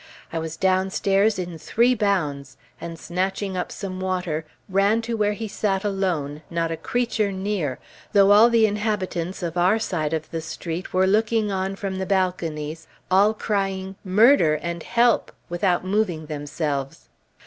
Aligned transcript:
I 0.33 0.39
was 0.39 0.57
downstairs 0.57 1.37
in 1.37 1.59
three 1.59 1.93
bounds, 1.93 2.57
and, 2.81 2.97
snatching 2.97 3.55
up 3.55 3.71
some 3.71 3.99
water, 3.99 4.45
ran 4.67 5.03
to 5.03 5.15
where 5.15 5.33
he 5.33 5.47
sat 5.47 5.83
alone, 5.83 6.41
not 6.49 6.71
a 6.71 6.75
creature 6.75 7.31
near, 7.31 7.77
though 8.11 8.31
all 8.31 8.49
the 8.49 8.65
inhabitants 8.65 9.43
of 9.43 9.57
our 9.57 9.77
side 9.77 10.13
of 10.13 10.31
the 10.31 10.41
street 10.41 10.91
were 10.91 11.05
looking 11.05 11.51
on 11.51 11.75
from 11.75 11.99
the 11.99 12.07
balconies, 12.07 12.87
all 13.11 13.35
crying 13.35 13.93
"Murder!" 14.03 14.55
and 14.63 14.81
"Help!" 14.81 15.31
without 15.49 15.85
moving 15.85 16.25
themselves. 16.25 17.07